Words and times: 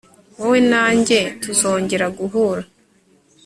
wowe 0.39 0.59
na 0.71 0.83
njye 0.97 1.21
tuzongera 1.41 2.05
guhura 2.17 2.63